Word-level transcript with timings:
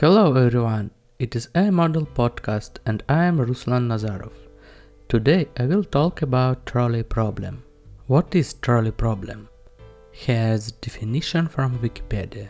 Hello 0.00 0.34
everyone, 0.34 0.92
it 1.18 1.36
is 1.36 1.50
a 1.54 1.70
model 1.70 2.06
podcast 2.18 2.78
and 2.86 3.02
I 3.06 3.24
am 3.24 3.36
Ruslan 3.36 3.88
Nazarov. 3.88 4.32
Today 5.10 5.46
I 5.58 5.66
will 5.66 5.84
talk 5.84 6.22
about 6.22 6.64
trolley 6.64 7.02
problem. 7.02 7.62
What 8.06 8.34
is 8.34 8.54
trolley 8.54 8.92
problem? 8.92 9.50
Here's 10.10 10.72
definition 10.72 11.48
from 11.48 11.78
Wikipedia. 11.80 12.48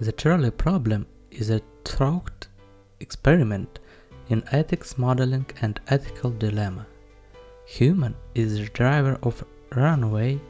The 0.00 0.10
trolley 0.10 0.50
problem 0.50 1.06
is 1.30 1.48
a 1.50 1.60
thought 1.84 2.48
experiment 2.98 3.78
in 4.28 4.42
ethics 4.50 4.98
modeling 4.98 5.46
and 5.62 5.80
ethical 5.86 6.32
dilemma. 6.32 6.88
Human 7.66 8.16
is 8.34 8.58
the 8.58 8.64
driver 8.80 9.16
of 9.22 9.44
runway 9.76 10.40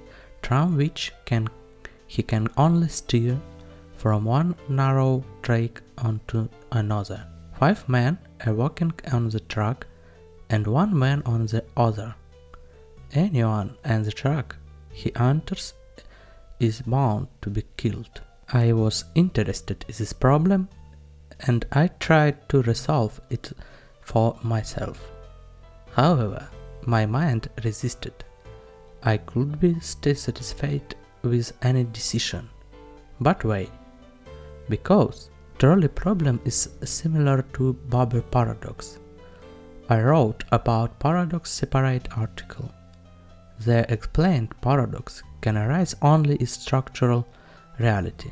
tram 0.41 0.75
which 0.79 1.13
can 1.27 1.51
he 2.07 2.23
can 2.23 2.49
only 2.57 2.89
steer 2.89 3.39
from 3.99 4.25
one 4.25 4.55
narrow 4.71 5.23
track 5.49 5.80
onto 5.96 6.46
another. 6.73 7.27
Five 7.59 7.89
men 7.89 8.19
are 8.45 8.52
walking 8.52 8.93
on 9.11 9.30
the 9.30 9.41
track 9.41 9.87
and 10.51 10.66
one 10.66 10.93
man 10.98 11.23
on 11.24 11.47
the 11.47 11.65
other. 11.74 12.15
Anyone 13.15 13.74
on 13.83 14.02
the 14.02 14.12
track 14.12 14.57
he 14.93 15.11
enters 15.16 15.73
is 16.61 16.83
bound 16.83 17.29
to 17.41 17.48
be 17.48 17.65
killed. 17.79 18.21
I 18.52 18.74
was 18.74 19.07
interested 19.15 19.87
in 19.88 19.95
this 19.97 20.12
problem 20.12 20.69
and 21.47 21.65
I 21.73 21.88
tried 21.99 22.46
to 22.51 22.60
resolve 22.60 23.19
it 23.30 23.51
for 24.02 24.37
myself. 24.43 25.01
However, 25.93 26.46
my 26.85 27.07
mind 27.07 27.49
resisted. 27.65 28.12
I 29.02 29.16
could 29.16 29.59
be 29.59 29.80
stay 29.80 30.12
satisfied 30.12 30.95
with 31.23 31.52
any 31.62 31.85
decision. 31.85 32.51
But 33.19 33.45
wait, 33.45 33.71
because 34.69 35.30
trolley 35.59 35.89
problem 35.89 36.41
is 36.45 36.69
similar 36.85 37.43
to 37.53 37.73
barber 37.91 38.23
paradox. 38.23 39.01
I 39.89 40.01
wrote 40.01 40.45
about 40.52 41.01
paradox 41.01 41.51
separate 41.51 42.07
article. 42.16 42.73
The 43.66 43.93
explained 43.93 44.55
paradox 44.60 45.24
can 45.41 45.57
arise 45.59 45.97
only 46.01 46.37
in 46.37 46.47
structural 46.47 47.27
reality. 47.80 48.30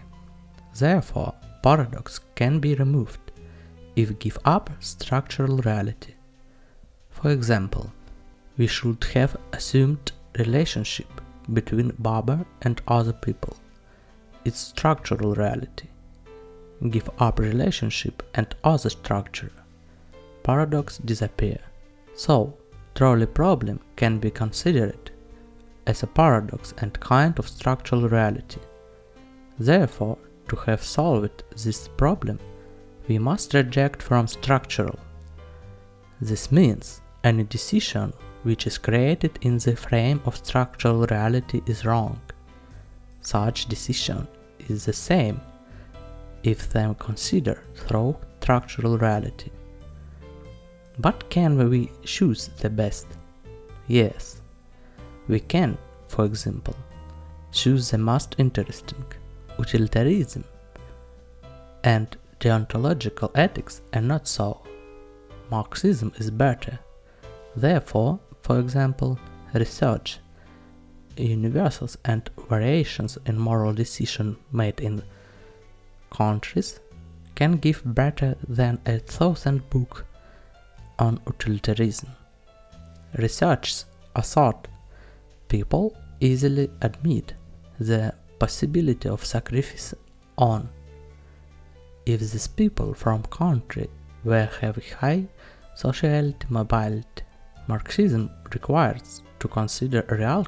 Therefore, 0.79 1.35
paradox 1.65 2.21
can 2.37 2.61
be 2.61 2.77
removed 2.77 3.33
if 3.97 4.19
give 4.21 4.39
up 4.45 4.71
structural 4.79 5.57
reality. 5.59 6.15
For 7.11 7.31
example, 7.31 7.93
we 8.57 8.69
should 8.69 9.03
have 9.15 9.37
assumed 9.53 10.13
relationship 10.39 11.09
between 11.53 11.97
barber 11.99 12.47
and 12.63 12.81
other 12.87 13.13
people. 13.13 13.57
It's 14.45 14.61
structural 14.61 15.35
reality 15.35 15.89
give 16.91 17.09
up 17.19 17.39
relationship 17.39 18.23
and 18.35 18.55
other 18.65 18.91
structure. 18.91 19.53
Paradox 20.43 20.99
disappear. 20.99 21.59
So, 22.15 22.57
trolley 22.95 23.27
problem 23.27 23.81
can 23.97 24.19
be 24.19 24.31
considered 24.31 25.11
as 25.87 26.03
a 26.03 26.07
paradox 26.07 26.75
and 26.79 26.99
kind 27.01 27.39
of 27.39 27.49
structural 27.49 28.09
reality. 28.09 28.61
Therefore, 29.59 30.19
to 30.49 30.57
have 30.57 30.83
solved 30.83 31.43
this 31.57 31.89
problem, 31.97 32.39
we 33.09 33.19
must 33.19 33.55
reject 33.55 34.03
from 34.03 34.27
structural. 34.27 34.99
This 36.21 36.51
means 36.51 37.01
any 37.25 37.45
decision 37.45 38.13
which 38.43 38.67
is 38.67 38.79
created 38.79 39.39
in 39.43 39.59
the 39.59 39.77
frame 39.77 40.21
of 40.25 40.37
structural 40.37 41.07
reality 41.07 41.63
is 41.67 41.85
wrong. 41.85 42.21
Such 43.21 43.67
decision 43.67 44.29
is 44.69 44.85
the 44.85 44.93
same 44.93 45.41
if 46.47 46.71
them 46.71 46.95
consider 46.95 47.65
through 47.75 48.17
structural 48.41 48.97
reality. 48.97 49.51
But 50.99 51.29
can 51.29 51.69
we 51.69 51.91
choose 52.05 52.49
the 52.61 52.71
best? 52.71 53.07
Yes, 53.89 54.41
we 55.27 55.41
can, 55.41 55.77
for 56.07 56.25
example, 56.25 56.77
choose 57.51 57.91
the 57.91 57.99
most 57.99 58.37
interesting, 58.39 59.05
utilitarianism, 59.59 60.45
and 61.83 62.17
deontological 62.39 63.31
ethics 63.35 63.83
are 63.93 64.01
not 64.01 64.29
so. 64.29 64.63
Marxism 65.51 66.13
is 66.17 66.31
better. 66.31 66.79
Therefore, 67.57 68.21
for 68.43 68.61
example, 68.61 69.19
research, 69.53 70.19
universals 71.17 71.99
and 72.05 72.31
variations 72.49 73.19
in 73.27 73.37
moral 73.39 73.73
decision 73.73 74.37
made 74.53 74.81
in 74.81 75.03
countries 76.11 76.81
can 77.35 77.53
give 77.59 77.83
better 77.85 78.37
than 78.49 78.81
a 78.87 78.99
thousand 78.99 79.69
book 79.71 80.05
on 80.99 81.21
utilitarianism. 81.27 82.11
Researchers 83.19 83.85
assert 84.15 84.69
people 85.49 85.97
easily 86.21 86.71
admit 86.81 87.35
the 87.79 88.15
possibility 88.39 89.09
of 89.09 89.25
sacrifice 89.25 89.95
on 90.39 90.69
if 92.07 92.21
these 92.21 92.47
people 92.47 92.95
from 92.95 93.23
country 93.25 93.89
where 94.23 94.51
have 94.61 94.77
high 95.01 95.25
sociality 95.75 96.47
mobility. 96.49 97.23
Marxism 97.69 98.31
requires 98.55 99.23
to 99.41 99.49
consider 99.49 100.05
real 100.11 100.47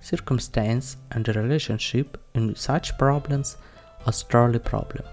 circumstance 0.00 0.96
and 1.10 1.26
relationship 1.28 2.18
in 2.34 2.54
such 2.54 2.96
problems 2.98 3.56
trolley 4.12 4.58
problem. 4.58 5.04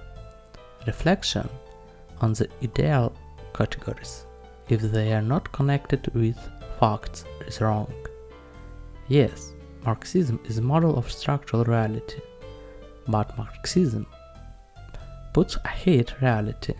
Reflection 0.85 1.49
on 2.21 2.33
the 2.33 2.49
ideal 2.61 3.13
categories, 3.53 4.25
if 4.69 4.81
they 4.81 5.13
are 5.13 5.21
not 5.21 5.51
connected 5.51 6.13
with 6.13 6.37
facts, 6.79 7.25
is 7.47 7.61
wrong. 7.61 7.93
Yes, 9.07 9.53
Marxism 9.85 10.39
is 10.45 10.57
a 10.57 10.61
model 10.61 10.97
of 10.97 11.11
structural 11.11 11.63
reality, 11.63 12.21
but 13.07 13.37
Marxism 13.37 14.05
puts 15.33 15.57
ahead 15.65 16.13
reality. 16.21 16.73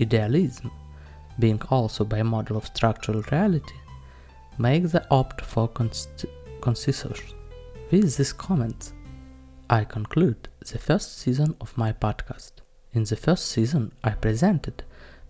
Idealism, 0.00 0.70
being 1.38 1.60
also 1.70 2.04
by 2.04 2.22
model 2.22 2.56
of 2.56 2.66
structural 2.66 3.22
reality, 3.30 3.74
makes 4.58 4.92
the 4.92 5.06
opt 5.10 5.40
for 5.42 5.68
consensus. 5.68 7.34
With 7.90 8.16
these 8.16 8.32
comments, 8.32 8.92
I 9.70 9.84
conclude 9.84 10.48
the 10.66 10.78
first 10.78 11.18
season 11.18 11.54
of 11.60 11.76
my 11.76 11.92
podcast. 11.92 12.52
In 12.92 13.04
the 13.04 13.16
first 13.16 13.46
season, 13.46 13.92
I 14.02 14.10
presented 14.10 14.82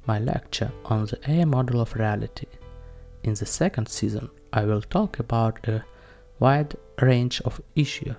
my 0.07 0.19
lecture 0.19 0.73
on 0.85 1.07
the 1.07 1.19
AI 1.29 1.45
model 1.45 1.81
of 1.81 1.95
reality. 1.95 2.47
In 3.23 3.35
the 3.35 3.47
second 3.47 3.89
season, 3.89 4.31
I 4.53 4.65
will 4.65 4.83
talk 4.83 5.19
about 5.19 5.67
a 5.69 5.85
wide 6.39 6.75
range 7.03 7.41
of 7.43 7.61
issues, 7.75 8.15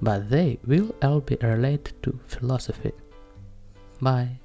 but 0.00 0.30
they 0.30 0.58
will 0.66 0.94
all 1.02 1.20
be 1.20 1.36
related 1.42 2.02
to 2.02 2.18
philosophy. 2.26 2.92
Bye. 4.00 4.40